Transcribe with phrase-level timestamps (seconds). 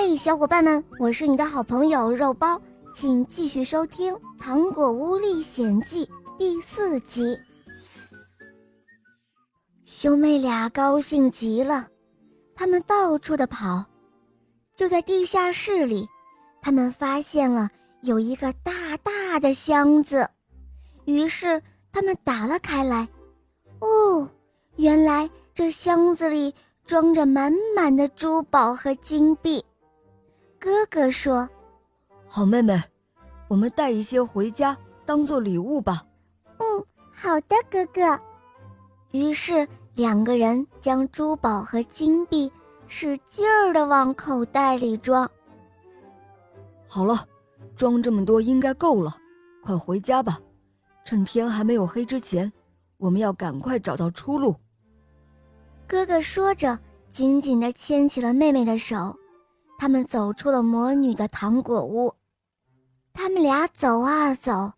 [0.00, 2.62] 嘿，小伙伴们，我是你的好朋友肉包，
[2.94, 6.06] 请继续收听《糖果屋历险记》
[6.38, 7.36] 第四集。
[9.84, 11.88] 兄妹俩高兴极了，
[12.54, 13.84] 他们到处的跑。
[14.76, 16.08] 就在地下室里，
[16.62, 17.68] 他们发现了
[18.02, 20.30] 有一个大大的箱子，
[21.06, 21.60] 于是
[21.90, 23.08] 他们打了开来。
[23.80, 24.30] 哦，
[24.76, 26.54] 原来这箱子里
[26.86, 29.62] 装着满满的珠宝和金币。
[30.60, 31.48] 哥哥说
[32.26, 32.80] ：“好妹妹，
[33.46, 34.76] 我们带一些回家
[35.06, 36.02] 当做礼物吧。
[36.58, 38.20] ”“嗯，好的，哥哥。”
[39.12, 42.52] 于是两个人将珠宝和金币
[42.88, 45.30] 使劲儿的往口袋里装。
[46.86, 47.26] 好了，
[47.76, 49.16] 装这么多应该够了，
[49.62, 50.40] 快回家吧。
[51.04, 52.52] 趁天还没有黑之前，
[52.98, 54.56] 我们要赶快找到出路。”
[55.86, 56.78] 哥哥说着，
[57.10, 59.17] 紧紧的牵起了妹妹的手。
[59.78, 62.12] 他们走出了魔女的糖果屋，
[63.12, 64.72] 他们俩走啊走，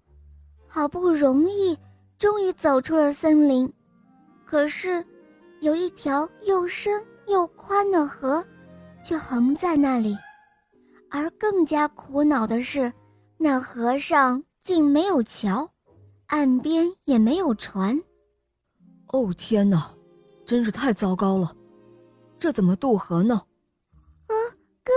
[0.68, 1.76] 好不容易，
[2.18, 3.72] 终于走出了森林。
[4.44, 5.02] 可是，
[5.60, 8.44] 有一条又深又宽的河，
[9.02, 10.14] 却横在那里。
[11.08, 12.92] 而更加苦恼的是，
[13.38, 15.66] 那河上竟没有桥，
[16.26, 17.98] 岸边也没有船。
[19.08, 19.90] 哦天哪，
[20.44, 21.56] 真是太糟糕了！
[22.38, 23.42] 这怎么渡河呢？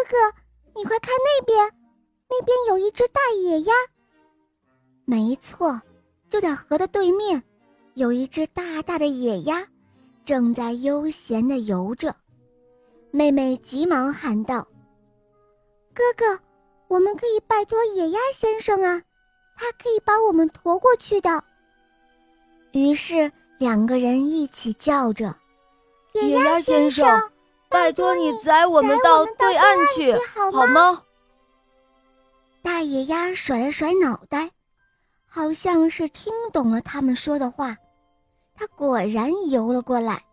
[0.04, 0.36] 哥哥，
[0.76, 1.72] 你快看那边，
[2.30, 3.74] 那边有一只大野鸭。
[5.06, 5.82] 没错，
[6.30, 7.42] 就在河的对面，
[7.94, 9.66] 有一只大大的野鸭，
[10.26, 12.14] 正在悠闲的游着。
[13.12, 14.68] 妹妹急忙喊道
[15.94, 16.38] ：“哥哥，
[16.88, 19.02] 我们可以拜托野鸭先生啊，
[19.56, 21.44] 他可以把我们驮过去的。”
[22.74, 25.34] 于是两个人一起叫着
[26.14, 27.08] ：“野鸭先生。”
[27.74, 30.14] 拜托你载我们到对岸去
[30.52, 31.02] 好吗？
[32.62, 34.52] 大野鸭甩了甩脑袋，
[35.26, 37.76] 好像是听懂了他们说的话。
[38.54, 40.24] 它果然游了过来，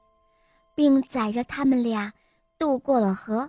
[0.74, 2.12] 并载着他们俩
[2.58, 3.48] 渡过了河。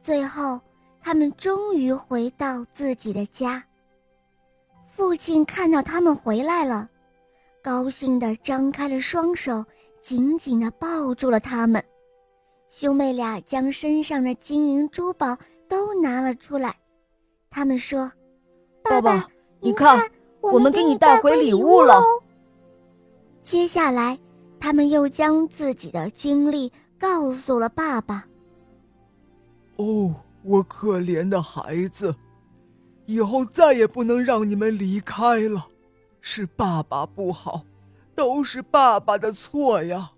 [0.00, 0.60] 最后，
[1.02, 3.60] 他们终于回到自己的家。
[4.86, 6.88] 父亲看到他们回来了，
[7.64, 9.64] 高兴地张开了双手，
[10.00, 11.84] 紧紧地抱住了他们。
[12.70, 15.36] 兄妹俩将身上的金银珠宝
[15.68, 16.76] 都拿了出来，
[17.48, 18.10] 他们说
[18.84, 19.26] ：“爸爸，
[19.60, 20.08] 你看，
[20.40, 22.00] 我们给你带回礼物了。”
[23.42, 24.18] 接下来，
[24.60, 28.26] 他们又将自己的经历告诉了爸爸。
[29.76, 32.14] 哦，我可怜的孩子，
[33.06, 35.66] 以后再也不能让你们离开了，
[36.20, 37.62] 是爸爸不好，
[38.14, 40.12] 都是爸爸的错呀。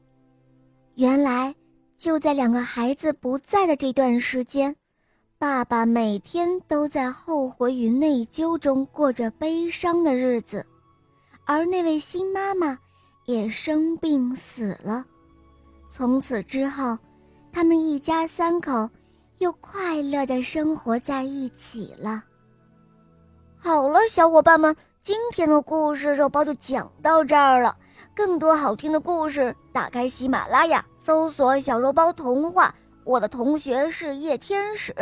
[0.96, 1.54] 原来。
[2.00, 4.74] 就在两个孩子不在的这段时间，
[5.38, 10.64] 爸爸每天都在后悔与内疚中过着悲伤的日子，
[11.44, 12.78] 而那位新妈妈
[13.26, 15.04] 也生病死了。
[15.90, 16.96] 从此之后，
[17.52, 18.88] 他们一家三口
[19.36, 22.24] 又快乐的生活在一起了。
[23.58, 27.76] 好了，小伙伴们，今天的故事肉包就讲到这儿了。
[28.14, 32.74] 更多好听的故事，打开喜马拉雅，搜索“小肉包童话”。
[33.04, 34.94] 我的同学是夜天使，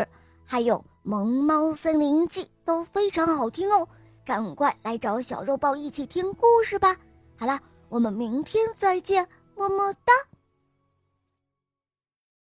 [0.44, 3.86] 还有《萌猫森林记》都非常好听哦，
[4.24, 6.96] 赶快来找小肉包一起听故事吧。
[7.36, 7.58] 好了，
[7.88, 9.26] 我们明天再见，
[9.56, 10.12] 么么哒。